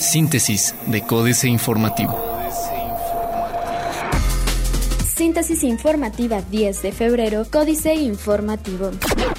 [0.00, 2.16] Síntesis de Códice Informativo.
[5.16, 8.90] Síntesis informativa 10 de febrero, Códice Informativo.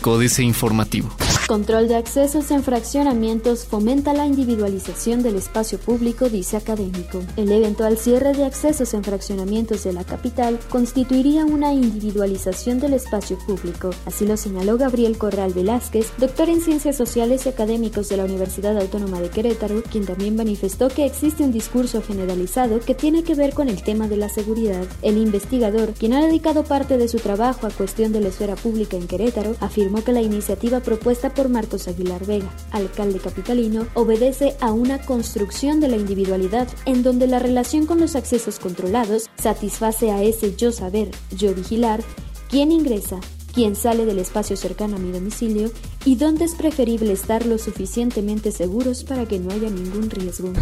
[0.02, 1.10] Códice Informativo.
[1.50, 7.24] Control de accesos en fraccionamientos fomenta la individualización del espacio público, dice académico.
[7.38, 13.36] El eventual cierre de accesos en fraccionamientos de la capital constituiría una individualización del espacio
[13.48, 13.90] público.
[14.06, 18.78] Así lo señaló Gabriel Corral Velázquez, doctor en Ciencias Sociales y Académicos de la Universidad
[18.78, 23.56] Autónoma de Querétaro, quien también manifestó que existe un discurso generalizado que tiene que ver
[23.56, 24.86] con el tema de la seguridad.
[25.02, 28.98] El investigador, quien ha dedicado parte de su trabajo a cuestión de la esfera pública
[28.98, 34.74] en Querétaro, afirmó que la iniciativa propuesta por Marcos Aguilar Vega, alcalde capitalino, obedece a
[34.74, 40.22] una construcción de la individualidad en donde la relación con los accesos controlados satisface a
[40.22, 42.02] ese yo saber, yo vigilar,
[42.50, 43.22] quién ingresa,
[43.54, 45.72] quién sale del espacio cercano a mi domicilio
[46.06, 50.54] y dónde es preferible estar lo suficientemente seguros para que no haya ningún riesgo.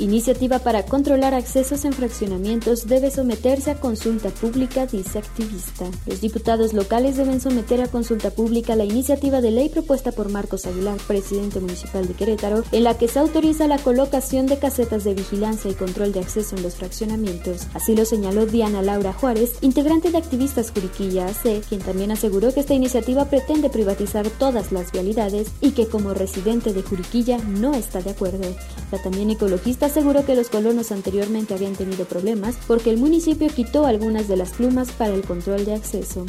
[0.00, 5.86] Iniciativa para controlar accesos en fraccionamientos debe someterse a consulta pública, dice activista.
[6.06, 10.66] Los diputados locales deben someter a consulta pública la iniciativa de ley propuesta por Marcos
[10.66, 15.14] Aguilar, presidente municipal de Querétaro, en la que se autoriza la colocación de casetas de
[15.14, 17.66] vigilancia y control de acceso en los fraccionamientos.
[17.72, 22.60] Así lo señaló Diana Laura Juárez, integrante de Activistas Juriquilla AC, quien también aseguró que
[22.60, 28.00] esta iniciativa pretende privatizar todas las vialidades y que como residente de Juriquilla no está
[28.00, 28.48] de acuerdo.
[28.90, 33.84] La también ecologista aseguró que los colonos anteriormente habían tenido problemas porque el municipio quitó
[33.84, 36.24] algunas de las plumas para el control de acceso.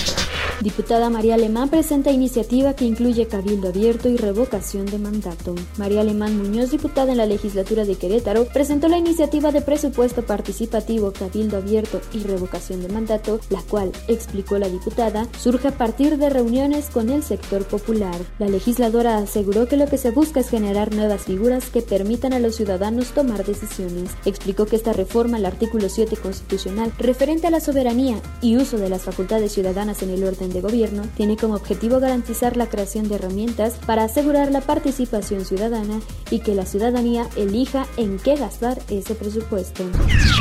[0.61, 5.55] Diputada María Alemán presenta iniciativa que incluye cabildo abierto y revocación de mandato.
[5.77, 11.11] María Alemán Muñoz, diputada en la legislatura de Querétaro, presentó la iniciativa de presupuesto participativo,
[11.11, 16.29] cabildo abierto y revocación de mandato, la cual, explicó la diputada, surge a partir de
[16.29, 18.15] reuniones con el sector popular.
[18.39, 22.39] La legisladora aseguró que lo que se busca es generar nuevas figuras que permitan a
[22.39, 24.09] los ciudadanos tomar decisiones.
[24.25, 28.89] Explicó que esta reforma al artículo 7 constitucional referente a la soberanía y uso de
[28.89, 33.15] las facultades ciudadanas en el orden de gobierno tiene como objetivo garantizar la creación de
[33.15, 36.01] herramientas para asegurar la participación ciudadana
[36.31, 39.83] y que la ciudadanía elija en qué gastar ese presupuesto.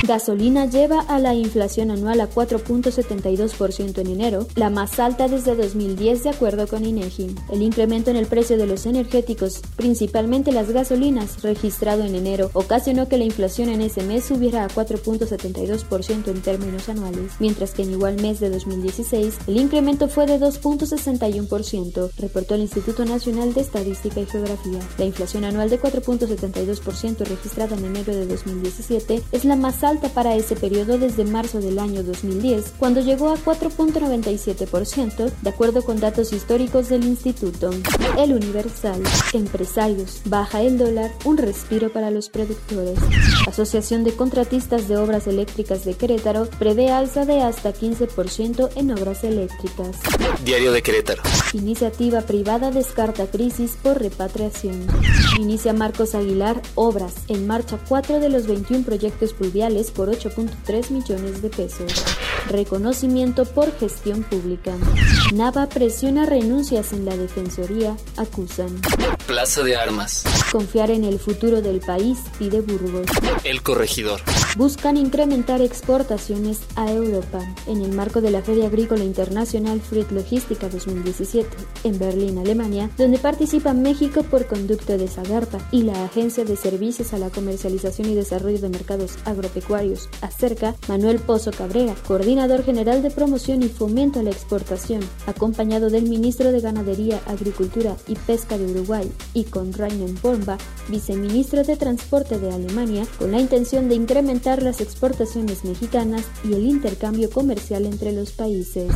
[0.09, 6.22] Gasolina lleva a la inflación anual a 4.72% en enero, la más alta desde 2010
[6.22, 7.34] de acuerdo con INEGI.
[7.50, 13.08] El incremento en el precio de los energéticos, principalmente las gasolinas, registrado en enero, ocasionó
[13.08, 17.91] que la inflación en ese mes subiera a 4.72% en términos anuales, mientras que en
[17.91, 24.20] igual mes de 2016 el incremento fue de 2.61%, reportó el Instituto Nacional de Estadística
[24.20, 24.81] y Geografía.
[24.98, 30.36] La inflación anual de 4.72% registrada en enero de 2017 es la más alta para
[30.36, 36.32] ese periodo desde marzo del año 2010, cuando llegó a 4.97%, de acuerdo con datos
[36.32, 37.70] históricos del instituto.
[38.19, 39.03] El Universal.
[39.32, 40.20] Empresarios.
[40.26, 42.98] Baja el dólar, un respiro para los productores.
[43.47, 49.25] Asociación de Contratistas de Obras Eléctricas de Querétaro prevé alza de hasta 15% en obras
[49.25, 49.98] eléctricas.
[50.44, 51.22] Diario de Querétaro.
[51.53, 54.87] Iniciativa privada descarta crisis por repatriación.
[55.38, 57.14] Inicia Marcos Aguilar obras.
[57.28, 61.93] En marcha 4 de los 21 proyectos pluviales por 8.3 millones de pesos.
[62.48, 64.72] Reconocimiento por gestión pública.
[65.34, 68.80] Nava presiona renuncias en la Defensoría, acusan.
[69.27, 70.25] Plaza de Armas.
[70.50, 73.06] Confiar en el futuro del país, pide Burgos.
[73.44, 74.21] El Corregidor.
[74.56, 77.41] Buscan incrementar exportaciones a Europa.
[77.66, 81.49] En el marco de la Feria Agrícola Internacional Fruit Logística 2017,
[81.84, 87.15] en Berlín, Alemania, donde participa México por conducto de Zagarpa y la Agencia de Servicios
[87.15, 93.11] a la Comercialización y Desarrollo de Mercados Agropecuarios, ACERCA, Manuel Pozo Cabrera, coordinador general de
[93.11, 98.66] promoción y fomento a la exportación, acompañado del ministro de Ganadería, Agricultura y Pesca de
[98.66, 104.62] Uruguay, y con Rainer Bomba, viceministro de Transporte de Alemania, con la intención de incrementar
[104.62, 108.93] las exportaciones mexicanas y el intercambio comercial entre los países.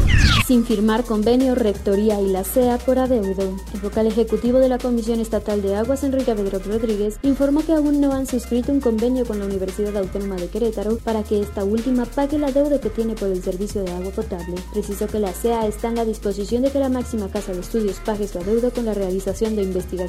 [0.47, 3.57] Sin firmar convenio, Rectoría y la CEA por adeudo.
[3.75, 8.01] El vocal ejecutivo de la Comisión Estatal de Aguas, Enrique Pedro Rodríguez, informó que aún
[8.01, 12.05] no han suscrito un convenio con la Universidad Autónoma de Querétaro para que esta última
[12.05, 14.55] pague la deuda que tiene por el servicio de agua potable.
[14.73, 17.97] Precisó que la CEA está en la disposición de que la máxima casa de estudios
[18.05, 20.06] pague su adeudo con la realización de investigaciones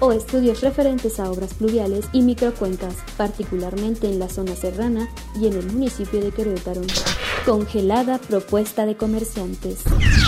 [0.00, 5.08] o estudios referentes a obras pluviales y microcuencas, particularmente en la zona serrana
[5.40, 6.82] y en el municipio de Querétaro.
[7.44, 9.80] Congelada propuesta de comerciantes.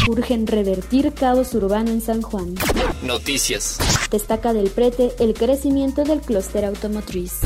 [0.08, 2.54] Urgen revertir caos urbano en San Juan.
[3.02, 3.78] Noticias.
[4.10, 7.40] Destaca del prete el crecimiento del clúster automotriz.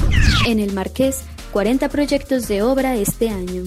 [0.47, 1.23] En el Marqués,
[1.53, 3.65] 40 proyectos de obra este año.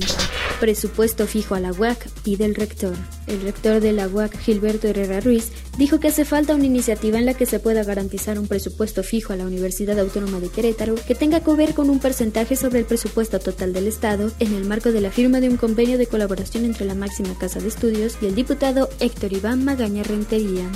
[0.60, 2.96] Presupuesto fijo a la UAC, pide el rector.
[3.28, 7.26] El rector de la UAC, Gilberto Herrera Ruiz, dijo que hace falta una iniciativa en
[7.26, 11.16] la que se pueda garantizar un presupuesto fijo a la Universidad Autónoma de Querétaro que
[11.16, 14.92] tenga que ver con un porcentaje sobre el presupuesto total del Estado en el marco
[14.92, 18.26] de la firma de un convenio de colaboración entre la máxima casa de estudios y
[18.26, 20.70] el diputado Héctor Iván Magaña Rentería.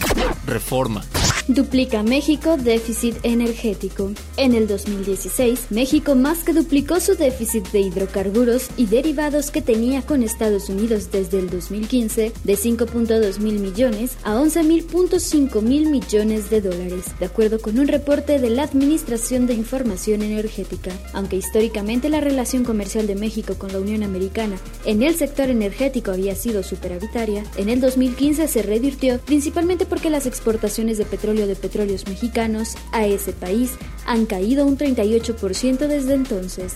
[0.47, 1.03] Reforma.
[1.49, 4.13] Duplica México déficit energético.
[4.37, 10.03] En el 2016, México más que duplicó su déficit de hidrocarburos y derivados que tenía
[10.03, 16.61] con Estados Unidos desde el 2015 de 5.2 mil millones a 11.5 mil millones de
[16.61, 20.91] dólares, de acuerdo con un reporte de la Administración de Información Energética.
[21.11, 24.55] Aunque históricamente la relación comercial de México con la Unión Americana
[24.85, 30.25] en el sector energético había sido superavitaria, en el 2015 se revirtió principalmente porque las
[30.25, 33.71] exportaciones de petróleo de petróleos mexicanos a ese país
[34.05, 36.73] han caído un 38% desde entonces.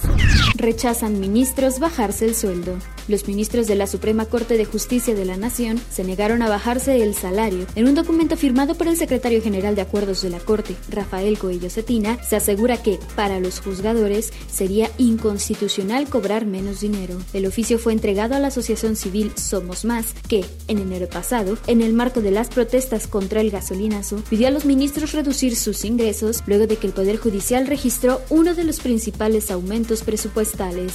[0.56, 2.78] Rechazan ministros bajarse el sueldo.
[3.08, 7.02] Los ministros de la Suprema Corte de Justicia de la Nación se negaron a bajarse
[7.02, 7.66] el salario.
[7.76, 11.70] En un documento firmado por el secretario general de Acuerdos de la Corte, Rafael Coello
[11.70, 17.18] Cetina, se asegura que, para los juzgadores, sería inconstitucional cobrar menos dinero.
[17.32, 21.82] El oficio fue entregado a la asociación civil Somos Más, que, en enero pasado, en
[21.82, 26.44] el marco de las protestas contra el gasolinazo, pidió a los ministros reducir sus ingresos
[26.46, 30.94] luego de que el Poder Judicial registró uno de los principales aumentos presupuestales.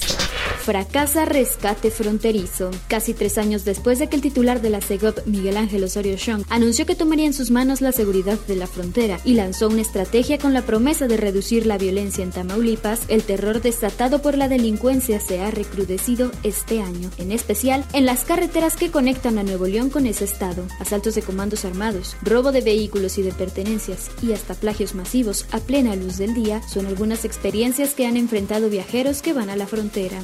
[0.63, 2.71] Fracasa rescate fronterizo.
[2.87, 6.45] Casi tres años después de que el titular de la CEGOP, Miguel Ángel Osorio Chong,
[6.51, 10.39] anunció que tomaría en sus manos la seguridad de la frontera y lanzó una estrategia
[10.39, 15.19] con la promesa de reducir la violencia en Tamaulipas, el terror desatado por la delincuencia
[15.19, 19.91] se ha recrudecido este año, en especial en las carreteras que conectan a Nuevo León
[19.91, 20.65] con ese estado.
[20.79, 25.59] Asaltos de comandos armados, robo de vehículos y de pertenencias y hasta plagios masivos a
[25.59, 29.67] plena luz del día son algunas experiencias que han enfrentado viajeros que van a la
[29.67, 30.23] frontera.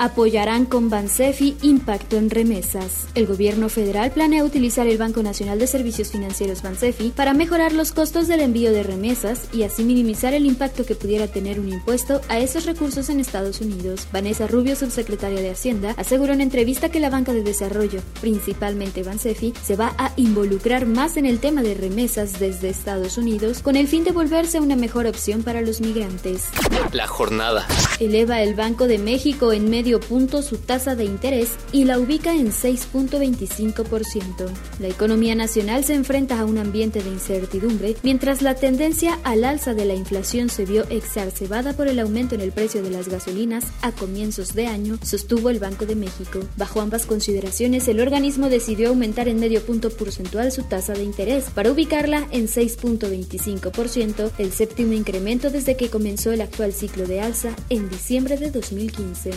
[0.00, 3.06] Apoyarán con Bansefi impacto en remesas.
[3.14, 7.92] El gobierno federal planea utilizar el Banco Nacional de Servicios Financieros Bansefi para mejorar los
[7.92, 12.20] costos del envío de remesas y así minimizar el impacto que pudiera tener un impuesto
[12.28, 14.06] a esos recursos en Estados Unidos.
[14.12, 19.54] Vanessa Rubio, subsecretaria de Hacienda, aseguró en entrevista que la banca de desarrollo, principalmente Bansefi,
[19.62, 23.88] se va a involucrar más en el tema de remesas desde Estados Unidos con el
[23.88, 26.44] fin de volverse una mejor opción para los migrantes.
[26.92, 27.66] La jornada.
[27.98, 32.52] Eleva el Banco de México medio punto su tasa de interés y la ubica en
[32.52, 34.48] 6.25%.
[34.80, 39.74] La economía nacional se enfrenta a un ambiente de incertidumbre, mientras la tendencia al alza
[39.74, 43.64] de la inflación se vio exacerbada por el aumento en el precio de las gasolinas
[43.82, 46.40] a comienzos de año, sostuvo el Banco de México.
[46.56, 51.44] Bajo ambas consideraciones, el organismo decidió aumentar en medio punto porcentual su tasa de interés
[51.54, 57.50] para ubicarla en 6.25%, el séptimo incremento desde que comenzó el actual ciclo de alza
[57.68, 59.30] en diciembre de 2015.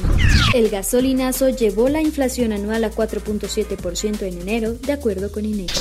[0.54, 5.80] El gasolinazo llevó la inflación anual a 4.7% en enero, de acuerdo con INEGI.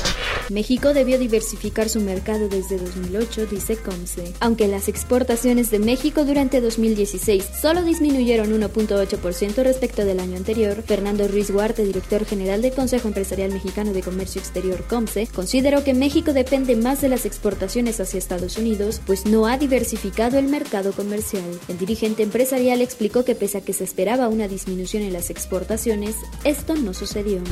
[0.51, 4.33] México debió diversificar su mercado desde 2008, dice Comce.
[4.41, 11.29] Aunque las exportaciones de México durante 2016 solo disminuyeron 1.8% respecto del año anterior, Fernando
[11.29, 16.33] Ruiz Huarte, director general del Consejo Empresarial Mexicano de Comercio Exterior Comce, consideró que México
[16.33, 21.45] depende más de las exportaciones hacia Estados Unidos, pues no ha diversificado el mercado comercial.
[21.69, 26.17] El dirigente empresarial explicó que pese a que se esperaba una disminución en las exportaciones,
[26.45, 27.43] esto no sucedió.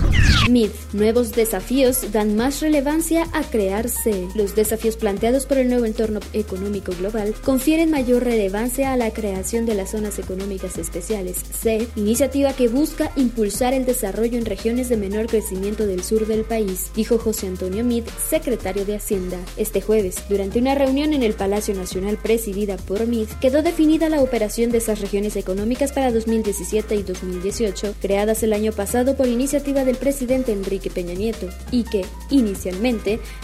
[0.48, 4.28] MID, nuevos desafíos dan más relevancia a crearse.
[4.36, 9.66] Los desafíos planteados por el nuevo entorno económico global confieren mayor relevancia a la creación
[9.66, 14.96] de las zonas económicas especiales, C, iniciativa que busca impulsar el desarrollo en regiones de
[14.96, 19.38] menor crecimiento del sur del país, dijo José Antonio Mid, secretario de Hacienda.
[19.56, 24.22] Este jueves, durante una reunión en el Palacio Nacional presidida por Mid, quedó definida la
[24.22, 29.84] operación de esas regiones económicas para 2017 y 2018, creadas el año pasado por iniciativa
[29.84, 32.75] del presidente Enrique Peña Nieto, y que, inicialmente,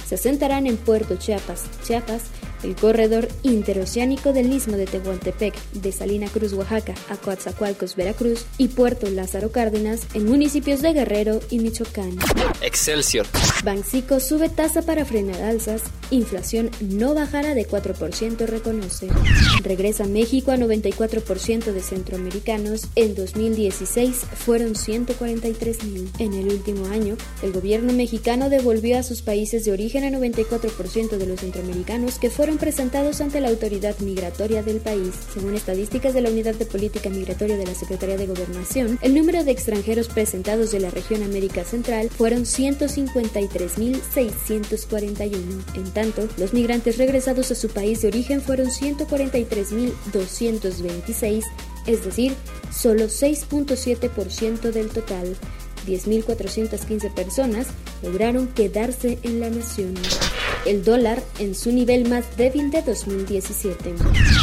[0.06, 2.24] se asentarán en Puerto Chiapas, Chiapas,
[2.62, 8.68] el corredor interoceánico del istmo de Tehuantepec, de Salina Cruz, Oaxaca, a Coatzacoalcos, Veracruz y
[8.68, 12.16] Puerto Lázaro Cárdenas, en municipios de Guerrero y Michoacán.
[12.60, 13.26] Excelsior.
[13.64, 19.08] Bancico sube tasa para frenar alzas, inflación no bajará de 4%, reconoce.
[19.62, 26.10] Regresa México a 94% de centroamericanos, en 2016 fueron 143 mil.
[26.18, 31.16] En el último año, el gobierno mexicano devolvió a sus países de origen a 94%
[31.16, 35.14] de los centroamericanos que fueron presentados ante la autoridad migratoria del país.
[35.32, 39.44] Según estadísticas de la Unidad de Política Migratoria de la Secretaría de Gobernación, el número
[39.44, 45.32] de extranjeros presentados de la región América Central fueron 153.641.
[45.74, 51.44] En tanto, los migrantes regresados a su país de origen fueron 143.226
[51.86, 52.34] es decir,
[52.70, 55.36] solo 6.7% del total.
[55.86, 57.66] 10.415 personas
[58.02, 59.94] lograron quedarse en la nación.
[60.64, 63.94] El dólar en su nivel más débil de 2017.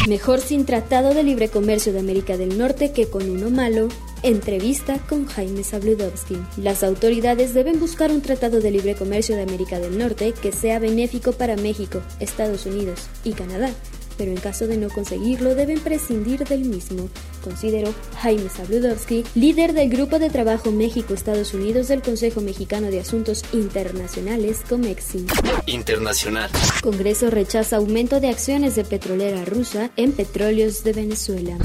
[0.10, 3.88] Mejor sin Tratado de Libre Comercio de América del Norte que con uno malo.
[4.22, 6.38] Entrevista con Jaime Sabludowski.
[6.58, 10.78] Las autoridades deben buscar un tratado de libre comercio de América del Norte que sea
[10.78, 13.70] benéfico para México, Estados Unidos y Canadá,
[14.18, 17.08] pero en caso de no conseguirlo deben prescindir del mismo,
[17.40, 23.44] consideró Jaime Sabludowski, líder del Grupo de Trabajo México-Estados Unidos del Consejo Mexicano de Asuntos
[23.54, 25.26] Internacionales, COMEXI.
[25.66, 26.50] Internacional.
[26.82, 31.58] Congreso rechaza aumento de acciones de petrolera rusa en petróleos de Venezuela.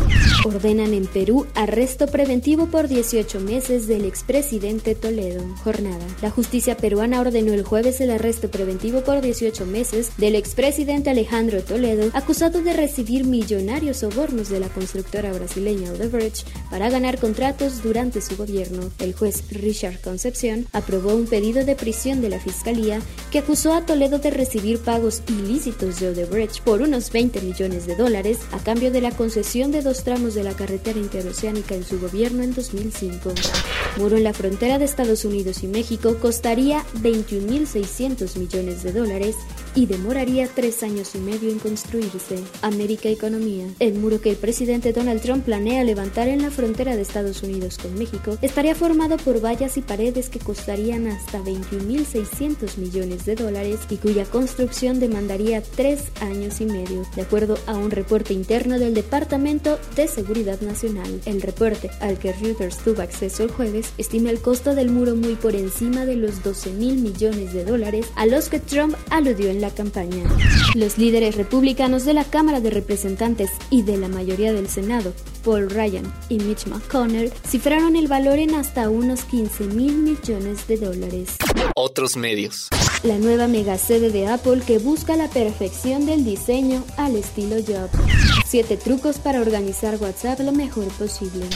[0.45, 5.43] Ordenan en Perú arresto preventivo por 18 meses del expresidente Toledo.
[5.65, 6.05] Jornada.
[6.21, 11.63] La justicia peruana ordenó el jueves el arresto preventivo por 18 meses del expresidente Alejandro
[11.63, 18.21] Toledo, acusado de recibir millonarios sobornos de la constructora brasileña Odebrecht para ganar contratos durante
[18.21, 18.91] su gobierno.
[18.99, 23.87] El juez Richard Concepción aprobó un pedido de prisión de la Fiscalía que acusó a
[23.87, 28.91] Toledo de recibir pagos ilícitos de Odebrecht por unos 20 millones de dólares a cambio
[28.91, 33.33] de la concesión de dos tramos de la carretera interoceánica en su gobierno en 2005.
[33.97, 39.37] Muro en la frontera de Estados Unidos y México costaría 21.600 millones de dólares
[39.75, 42.39] y demoraría tres años y medio en construirse.
[42.63, 43.67] América Economía.
[43.79, 47.79] El muro que el presidente Donald Trump planea levantar en la frontera de Estados Unidos
[47.79, 53.81] con México estaría formado por vallas y paredes que costarían hasta 21.600 millones de dólares
[53.91, 58.95] y cuya construcción demandaría tres años y medio, de acuerdo a un reporte interno del
[58.95, 61.21] Departamento de Seguridad Nacional.
[61.27, 65.35] El reporte, al que Reuters tuvo acceso el jueves, estima el costo del muro muy
[65.35, 69.61] por encima de los 12 mil millones de dólares a los que Trump aludió en
[69.61, 70.25] la campaña.
[70.75, 75.13] Los líderes republicanos de la Cámara de Representantes y de la mayoría del Senado,
[75.45, 80.77] Paul Ryan y Mitch McConnell, cifraron el valor en hasta unos 15 mil millones de
[80.79, 81.37] dólares.
[81.77, 82.69] Otros medios.
[83.03, 87.91] La nueva mega sede de Apple que busca la perfección del diseño al estilo Job.
[88.47, 91.47] Siete trucos para organizar WhatsApp lo mejor posible.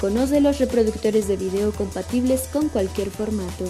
[0.00, 3.64] Conoce los reproductores de video compatibles con cualquier formato.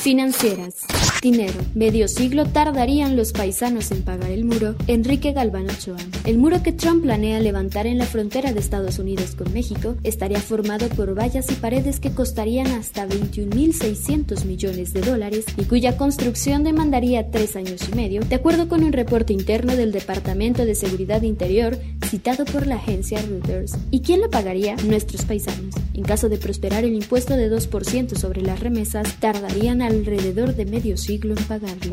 [0.00, 0.74] Financieras.
[1.20, 1.58] Dinero.
[1.74, 4.74] Medio siglo tardarían los paisanos en pagar el muro.
[4.86, 5.96] Enrique Galván Ochoa.
[6.24, 10.40] El muro que Trump planea levantar en la frontera de Estados Unidos con México estaría
[10.40, 16.64] formado por vallas y paredes que costarían hasta 21.600 millones de dólares y cuya construcción
[16.64, 21.22] demandaría tres años y medio, de acuerdo con un reporte interno del Departamento de Seguridad
[21.22, 23.76] Interior citado por la agencia Reuters.
[23.90, 24.76] ¿Y quién lo pagaría?
[24.76, 25.74] Nuestros paisanos.
[25.94, 30.96] En caso de prosperar el impuesto de 2% sobre las remesas, tardarían alrededor de medio
[30.96, 31.92] siglo en pagarlo.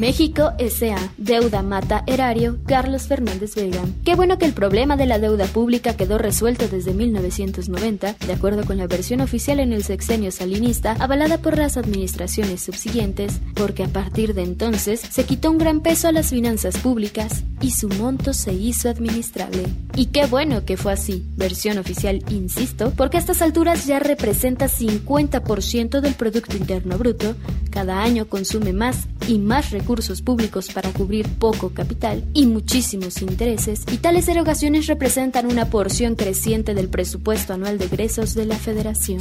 [0.00, 1.12] México S.A.
[1.18, 3.82] Deuda mata erario Carlos Fernández Vega.
[4.02, 8.64] Qué bueno que el problema de la deuda pública quedó resuelto desde 1990, de acuerdo
[8.64, 13.88] con la versión oficial en el sexenio salinista, avalada por las administraciones subsiguientes, porque a
[13.88, 18.32] partir de entonces se quitó un gran peso a las finanzas públicas y su monto
[18.32, 19.66] se hizo administrable.
[19.96, 24.66] Y qué bueno que fue así, versión oficial, insisto, porque a estas alturas ya representa
[24.66, 27.36] 50% del Producto Interno Bruto,
[27.70, 33.84] cada año consume más y más recursos públicos para cubrir poco capital y muchísimos intereses,
[33.90, 39.20] y tales erogaciones representan una porción creciente del presupuesto anual de egresos de la Federación.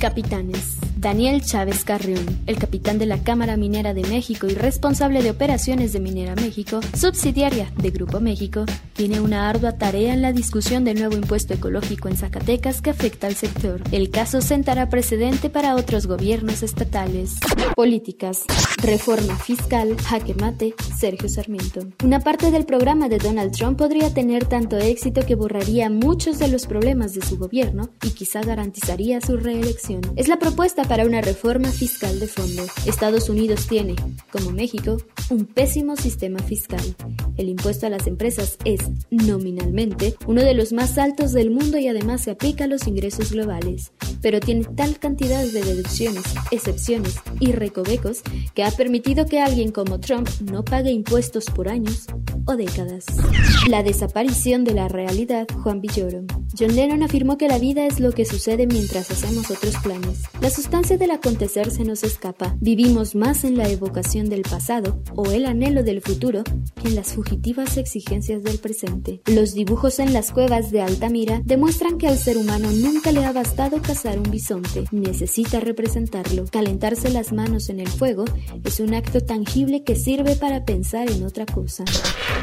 [0.00, 0.76] Capitanes.
[1.04, 5.92] Daniel Chávez Carrión, el capitán de la Cámara Minera de México y responsable de operaciones
[5.92, 10.98] de Minera México, subsidiaria de Grupo México, tiene una ardua tarea en la discusión del
[10.98, 13.82] nuevo impuesto ecológico en Zacatecas que afecta al sector.
[13.92, 17.34] El caso sentará precedente para otros gobiernos estatales.
[17.76, 18.44] Políticas.
[18.80, 20.00] Reforma fiscal.
[20.00, 20.74] Jaque mate.
[20.98, 21.80] Sergio Sarmiento.
[22.02, 26.48] Una parte del programa de Donald Trump podría tener tanto éxito que borraría muchos de
[26.48, 30.00] los problemas de su gobierno y quizá garantizaría su reelección.
[30.16, 32.62] Es la propuesta para para una reforma fiscal de fondo.
[32.86, 33.96] Estados Unidos tiene,
[34.30, 34.96] como México,
[35.28, 36.84] un pésimo sistema fiscal.
[37.36, 38.78] El impuesto a las empresas es,
[39.10, 43.32] nominalmente, uno de los más altos del mundo y además se aplica a los ingresos
[43.32, 43.90] globales,
[44.24, 48.22] pero tiene tal cantidad de deducciones, excepciones y recovecos
[48.54, 52.06] que ha permitido que alguien como Trump no pague impuestos por años
[52.46, 53.04] o décadas.
[53.68, 56.24] La desaparición de la realidad, Juan Villoro.
[56.58, 60.22] John Lennon afirmó que la vida es lo que sucede mientras hacemos otros planes.
[60.40, 62.56] La sustancia del acontecer se nos escapa.
[62.60, 66.44] Vivimos más en la evocación del pasado o el anhelo del futuro
[66.80, 69.20] que en las fugitivas exigencias del presente.
[69.26, 73.32] Los dibujos en las cuevas de Altamira demuestran que al ser humano nunca le ha
[73.32, 73.82] bastado
[74.18, 74.84] un bisonte.
[74.90, 76.44] Necesita representarlo.
[76.50, 78.24] Calentarse las manos en el fuego
[78.64, 81.84] es un acto tangible que sirve para pensar en otra cosa.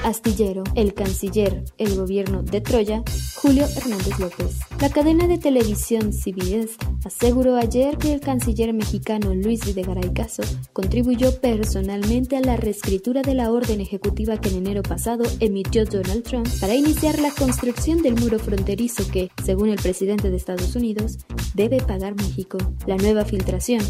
[0.04, 3.04] Astillero, el canciller, el gobierno de Troya,
[3.36, 4.71] Julio Hernández López.
[4.82, 10.42] La cadena de televisión CBS aseguró ayer que el canciller mexicano Luis Videgaray Caso
[10.74, 16.24] contribuyó personalmente a la reescritura de la orden ejecutiva que en enero pasado emitió Donald
[16.24, 21.20] Trump para iniciar la construcción del muro fronterizo que, según el presidente de Estados Unidos,
[21.54, 22.58] debe pagar México.
[22.88, 23.82] La nueva filtración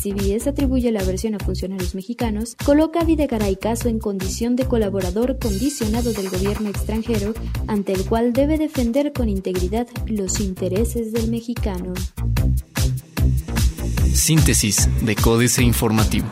[0.00, 5.38] CBS atribuye la versión a funcionarios mexicanos, coloca a Videgaray Caso en condición de colaborador
[5.38, 7.34] condicionado del gobierno extranjero,
[7.66, 11.92] ante el cual debe defender con integridad los intereses del mexicano.
[14.14, 16.28] Síntesis de Códice Informativo.